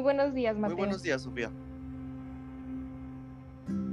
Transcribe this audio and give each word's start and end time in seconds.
buenos 0.00 0.34
días, 0.34 0.56
Mateo. 0.56 0.76
Muy 0.76 0.86
buenos 0.86 1.02
días, 1.02 1.22
Sofía. 1.22 1.50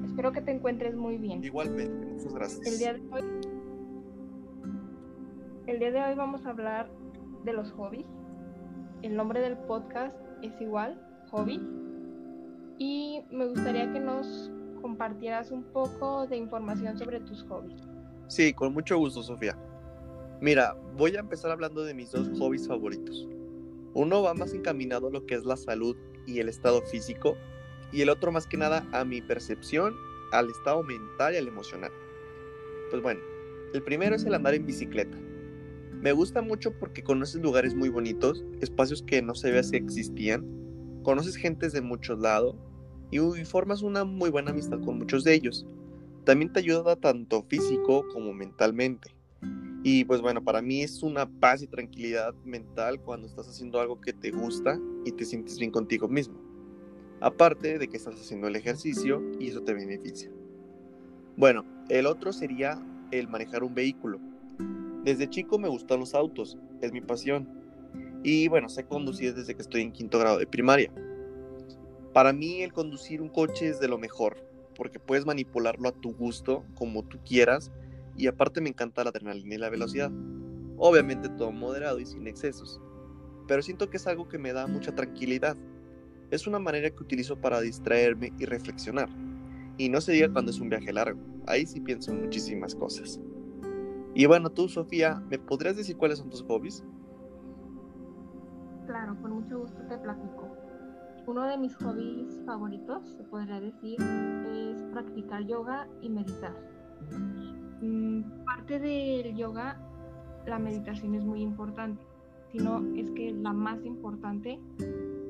Espero 0.06 0.32
que 0.32 0.42
te 0.42 0.52
encuentres 0.52 0.96
muy 0.96 1.18
bien. 1.18 1.44
Igualmente, 1.44 2.06
muchas 2.06 2.34
gracias. 2.34 2.68
El 2.68 2.78
día 2.78 2.94
de 2.94 3.02
hoy, 3.12 3.24
el 5.68 5.80
día 5.80 5.92
de 5.92 6.02
hoy 6.02 6.16
vamos 6.16 6.46
a 6.46 6.50
hablar 6.50 6.90
de 7.44 7.54
los 7.54 7.72
hobbies. 7.72 8.06
El 9.02 9.16
nombre 9.16 9.40
del 9.40 9.58
podcast 9.58 10.18
es 10.42 10.60
igual, 10.62 11.02
hobby. 11.32 11.62
Y 12.78 13.22
me 13.32 13.48
gustaría 13.48 13.92
que 13.92 14.00
nos 14.00 14.52
compartieras 14.82 15.52
un 15.52 15.64
poco 15.64 16.28
de 16.28 16.38
información 16.38 16.98
sobre 16.98 17.20
tus 17.22 17.44
hobbies. 17.44 17.82
Sí, 18.28 18.54
con 18.54 18.74
mucho 18.74 18.98
gusto, 18.98 19.24
Sofía. 19.24 19.58
Mira, 20.40 20.76
voy 20.98 21.16
a 21.16 21.20
empezar 21.20 21.52
hablando 21.52 21.84
de 21.84 21.94
mis 21.94 22.12
dos 22.12 22.30
hobbies 22.40 22.68
favoritos. 22.68 23.28
Uno 23.94 24.22
va 24.22 24.34
más 24.34 24.54
encaminado 24.54 25.08
a 25.08 25.12
lo 25.12 25.26
que 25.26 25.36
es 25.36 25.46
la 25.46 25.58
salud 25.58 25.96
y 26.26 26.40
el 26.40 26.50
estado 26.50 26.82
físico, 26.84 27.38
y 27.92 28.02
el 28.02 28.10
otro 28.10 28.32
más 28.32 28.48
que 28.48 28.58
nada 28.58 28.88
a 28.92 29.04
mi 29.04 29.22
percepción, 29.22 29.96
al 30.32 30.50
estado 30.50 30.84
mental 30.84 31.34
y 31.34 31.38
al 31.38 31.48
emocional. 31.48 31.92
Pues 32.90 33.02
bueno, 33.02 33.20
el 33.74 33.84
primero 33.84 34.16
es 34.16 34.24
el 34.24 34.34
andar 34.34 34.54
en 34.54 34.66
bicicleta. 34.66 35.18
Me 36.02 36.14
gusta 36.14 36.42
mucho 36.42 36.72
porque 36.80 37.04
conoces 37.04 37.42
lugares 37.42 37.76
muy 37.76 37.90
bonitos, 37.90 38.44
espacios 38.60 39.04
que 39.04 39.22
no 39.22 39.36
sabías 39.36 39.72
que 39.72 39.78
existían, 39.78 40.46
conoces 41.04 41.36
gentes 41.36 41.74
de 41.74 41.82
muchos 41.82 42.20
lados 42.20 42.56
y 43.12 43.20
formas 43.46 43.82
una 43.82 44.04
muy 44.06 44.30
buena 44.30 44.52
amistad 44.52 44.80
con 44.82 44.98
muchos 44.98 45.24
de 45.24 45.34
ellos. 45.34 45.66
También 46.24 46.54
te 46.54 46.60
ayuda 46.60 46.96
tanto 46.96 47.44
físico 47.44 48.06
como 48.14 48.34
mentalmente. 48.34 49.16
Y 49.84 50.06
pues 50.06 50.22
bueno, 50.22 50.44
para 50.44 50.62
mí 50.62 50.82
es 50.84 51.02
una 51.02 51.28
paz 51.28 51.64
y 51.64 51.68
tranquilidad 51.68 52.36
mental 52.46 53.02
cuando 53.02 53.28
estás 53.28 53.48
haciendo 53.48 53.80
algo 53.80 54.00
que 54.00 54.14
te 54.14 54.32
gusta 54.32 54.80
y 55.06 55.12
te 55.12 55.26
sientes 55.26 55.58
bien 55.58 55.72
contigo 55.72 56.08
mismo. 56.08 56.40
Aparte 57.20 57.80
de 57.80 57.88
que 57.88 57.98
estás 57.98 58.16
haciendo 58.16 58.48
el 58.48 58.56
ejercicio 58.56 59.24
y 59.40 59.50
eso 59.50 59.62
te 59.62 59.74
beneficia. 59.74 60.32
Bueno, 61.36 61.66
el 61.90 62.06
otro 62.06 62.32
sería 62.32 62.80
el 63.12 63.28
manejar 63.28 63.64
un 63.64 63.74
vehículo. 63.74 64.20
Desde 65.04 65.30
chico 65.30 65.58
me 65.58 65.68
gustan 65.68 66.00
los 66.00 66.14
autos, 66.14 66.58
es 66.82 66.92
mi 66.92 67.02
pasión. 67.02 67.50
Y 68.24 68.48
bueno, 68.50 68.70
sé 68.70 68.86
conducir 68.86 69.34
desde 69.34 69.56
que 69.56 69.64
estoy 69.64 69.82
en 69.82 69.92
quinto 69.92 70.20
grado 70.20 70.38
de 70.38 70.46
primaria. 70.46 70.92
Para 72.14 72.34
mí 72.34 72.62
el 72.62 72.72
conducir 72.72 73.22
un 73.22 73.30
coche 73.30 73.70
es 73.70 73.80
de 73.80 73.88
lo 73.88 73.98
mejor, 73.98 74.38
porque 74.76 75.00
puedes 75.00 75.26
manipularlo 75.26 75.90
a 75.90 75.92
tu 75.94 76.14
gusto, 76.14 76.66
como 76.76 77.04
tú 77.04 77.18
quieras, 77.26 77.72
y 78.18 78.28
aparte 78.28 78.62
me 78.62 78.70
encanta 78.70 79.04
la 79.04 79.10
adrenalina 79.10 79.56
y 79.56 79.58
la 79.58 79.70
velocidad. 79.70 80.12
Obviamente 80.78 81.30
todo 81.30 81.52
moderado 81.52 82.00
y 82.00 82.06
sin 82.06 82.28
excesos, 82.28 82.82
pero 83.48 83.62
siento 83.62 83.90
que 83.90 83.98
es 83.98 84.08
algo 84.08 84.28
que 84.28 84.38
me 84.38 84.54
da 84.54 84.68
mucha 84.68 84.94
tranquilidad. 84.94 85.58
Es 86.32 86.48
una 86.48 86.60
manera 86.60 86.90
que 86.90 87.04
utilizo 87.04 87.40
para 87.40 87.60
distraerme 87.62 88.34
y 88.40 88.46
reflexionar. 88.46 89.10
Y 89.78 89.90
no 89.90 90.02
se 90.02 90.14
diga 90.14 90.32
cuando 90.32 90.52
es 90.52 90.60
un 90.60 90.70
viaje 90.70 90.94
largo, 90.94 91.20
ahí 91.48 91.66
sí 91.66 91.80
pienso 91.82 92.12
en 92.12 92.22
muchísimas 92.22 92.76
cosas. 92.76 93.20
Y 94.14 94.26
bueno, 94.26 94.50
tú, 94.50 94.68
Sofía, 94.68 95.22
¿me 95.30 95.40
podrías 95.40 95.78
decir 95.78 95.98
cuáles 95.98 96.20
son 96.20 96.30
tus 96.30 96.44
hobbies? 96.44 96.84
Claro, 98.86 99.16
con 99.22 99.32
mucho 99.32 99.60
gusto 99.60 99.82
te 99.88 99.98
platico. 99.98 100.50
Uno 101.28 101.46
de 101.46 101.58
mis 101.58 101.76
hobbies 101.78 102.42
favoritos, 102.46 103.08
se 103.16 103.24
podría 103.24 103.60
decir, 103.60 104.02
es 104.02 104.82
practicar 104.92 105.46
yoga 105.46 105.88
y 106.02 106.10
meditar. 106.10 106.54
Mm, 107.82 108.46
parte 108.46 108.80
del 108.80 109.36
yoga, 109.36 109.78
la 110.46 110.60
meditación 110.60 111.16
es 111.16 111.24
muy 111.24 111.42
importante, 111.42 112.04
sino 112.52 112.84
es 112.96 113.10
que 113.12 113.32
la 113.32 113.54
más 113.54 113.84
importante, 113.86 114.60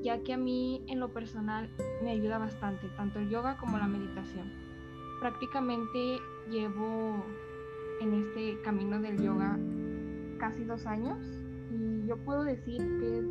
ya 0.02 0.22
que 0.24 0.34
a 0.34 0.38
mí 0.38 0.84
en 0.88 1.00
lo 1.00 1.14
personal 1.14 1.70
me 2.04 2.12
ayuda 2.12 2.38
bastante, 2.38 2.88
tanto 2.98 3.20
el 3.20 3.30
yoga 3.30 3.58
como 3.58 3.78
la 3.78 3.88
meditación. 3.88 4.52
Prácticamente 5.20 6.20
llevo 6.50 7.24
en 8.02 8.14
este 8.16 8.60
camino 8.64 9.00
del 9.00 9.22
yoga 9.22 9.60
casi 10.40 10.64
dos 10.64 10.86
años 10.88 11.20
y 11.72 12.08
yo 12.08 12.18
puedo 12.26 12.44
decir 12.44 12.80
que 13.00 13.20
es 13.20 13.26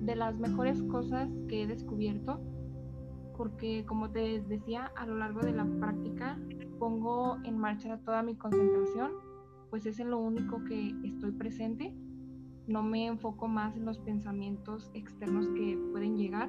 de 0.00 0.16
las 0.16 0.38
mejores 0.38 0.82
cosas 0.84 1.28
que 1.48 1.62
he 1.62 1.66
descubierto 1.66 2.40
porque 3.36 3.84
como 3.86 4.10
te 4.10 4.40
decía 4.42 4.92
a 4.96 5.06
lo 5.06 5.16
largo 5.16 5.40
de 5.40 5.52
la 5.52 5.64
práctica 5.64 6.38
en 7.44 7.58
marcha 7.58 7.98
toda 7.98 8.22
mi 8.22 8.36
concentración, 8.36 9.12
pues 9.70 9.86
es 9.86 9.98
en 10.00 10.10
lo 10.10 10.18
único 10.18 10.62
que 10.64 10.94
estoy 11.04 11.32
presente. 11.32 11.94
No 12.66 12.82
me 12.82 13.06
enfoco 13.06 13.48
más 13.48 13.76
en 13.76 13.84
los 13.84 13.98
pensamientos 13.98 14.90
externos 14.94 15.48
que 15.48 15.78
pueden 15.90 16.16
llegar. 16.16 16.48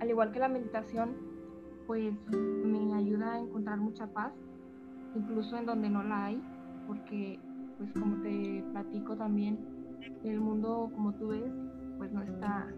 Al 0.00 0.08
igual 0.08 0.32
que 0.32 0.38
la 0.38 0.48
meditación, 0.48 1.14
pues 1.86 2.14
me 2.30 2.94
ayuda 2.94 3.34
a 3.34 3.38
encontrar 3.38 3.78
mucha 3.78 4.06
paz, 4.12 4.32
incluso 5.14 5.56
en 5.56 5.66
donde 5.66 5.90
no 5.90 6.02
la 6.02 6.26
hay, 6.26 6.42
porque 6.86 7.38
pues 7.78 7.92
como 7.92 8.20
te 8.22 8.64
platico 8.72 9.16
también, 9.16 9.58
el 10.24 10.40
mundo 10.40 10.90
como 10.94 11.14
tú 11.14 11.28
ves, 11.28 11.52
pues 11.98 12.12
no 12.12 12.22
está 12.22 12.72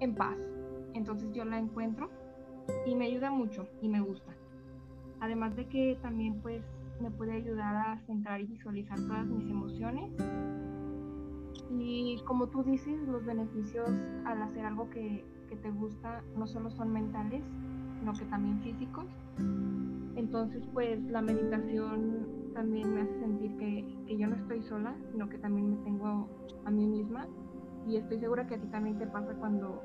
en 0.00 0.14
paz. 0.14 0.38
Entonces 0.94 1.32
yo 1.32 1.44
la 1.44 1.58
encuentro 1.58 2.10
y 2.86 2.94
me 2.94 3.06
ayuda 3.06 3.30
mucho 3.30 3.66
y 3.82 3.88
me 3.88 4.00
gusta. 4.00 4.34
Además 5.20 5.56
de 5.56 5.66
que 5.66 5.98
también 6.00 6.40
pues 6.42 6.62
me 7.00 7.10
puede 7.10 7.32
ayudar 7.32 7.76
a 7.76 7.98
centrar 8.06 8.40
y 8.40 8.46
visualizar 8.46 8.98
todas 9.00 9.26
mis 9.26 9.48
emociones. 9.48 10.12
Y 11.70 12.20
como 12.26 12.48
tú 12.48 12.62
dices, 12.62 13.00
los 13.08 13.24
beneficios 13.24 13.90
al 14.24 14.42
hacer 14.42 14.64
algo 14.64 14.88
que, 14.90 15.24
te 15.62 15.70
gusta 15.70 16.22
no 16.36 16.46
solo 16.46 16.70
son 16.70 16.92
mentales, 16.92 17.42
sino 17.98 18.12
que 18.12 18.24
también 18.26 18.60
físicos. 18.60 19.06
Entonces 20.14 20.62
pues 20.72 21.02
la 21.04 21.22
meditación 21.22 22.52
también 22.54 22.94
me 22.94 23.00
hace 23.00 23.18
sentir 23.18 23.56
que, 23.56 23.84
que 24.06 24.18
yo 24.18 24.28
no 24.28 24.36
estoy 24.36 24.62
sola, 24.62 24.94
sino 25.10 25.28
que 25.28 25.38
también 25.38 25.70
me 25.70 25.76
tengo 25.84 26.28
a 26.64 26.70
mí 26.70 26.86
misma. 26.86 27.26
Y 27.88 27.96
estoy 27.96 28.20
segura 28.20 28.46
que 28.46 28.56
a 28.56 28.58
ti 28.58 28.66
también 28.68 28.98
te 28.98 29.06
pasa 29.06 29.32
cuando, 29.34 29.82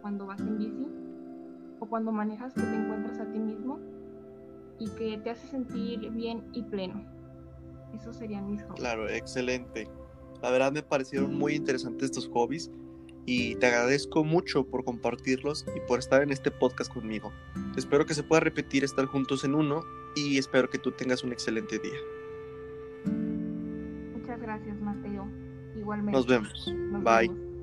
cuando 0.00 0.26
vas 0.26 0.40
en 0.40 0.56
bici 0.56 0.88
o 1.80 1.86
cuando 1.86 2.12
manejas 2.12 2.54
que 2.54 2.62
te 2.62 2.74
encuentras 2.74 3.18
a 3.18 3.30
ti 3.32 3.38
mismo 3.38 3.78
y 4.78 4.88
que 4.90 5.18
te 5.18 5.30
hace 5.30 5.46
sentir 5.48 6.10
bien 6.10 6.44
y 6.52 6.62
pleno. 6.62 7.04
Esos 7.94 8.16
serían 8.16 8.50
mis 8.50 8.62
hobbies. 8.62 8.80
Claro, 8.80 9.08
excelente. 9.08 9.88
La 10.42 10.50
verdad 10.50 10.72
me 10.72 10.82
parecieron 10.82 11.34
muy 11.34 11.54
interesantes 11.54 12.10
estos 12.10 12.28
hobbies 12.28 12.70
y 13.24 13.56
te 13.56 13.66
agradezco 13.66 14.22
mucho 14.22 14.64
por 14.64 14.84
compartirlos 14.84 15.66
y 15.74 15.80
por 15.88 15.98
estar 15.98 16.22
en 16.22 16.30
este 16.30 16.50
podcast 16.50 16.92
conmigo. 16.92 17.32
Espero 17.76 18.06
que 18.06 18.14
se 18.14 18.22
pueda 18.22 18.40
repetir 18.40 18.84
estar 18.84 19.06
juntos 19.06 19.44
en 19.44 19.54
uno 19.54 19.82
y 20.14 20.38
espero 20.38 20.70
que 20.70 20.78
tú 20.78 20.92
tengas 20.92 21.24
un 21.24 21.32
excelente 21.32 21.78
día. 21.78 21.98
Muchas 24.14 24.40
gracias, 24.40 24.80
Mateo. 24.80 25.26
Igualmente. 25.74 26.12
Nos 26.12 26.26
vemos. 26.26 26.72
Bye. 27.02 27.55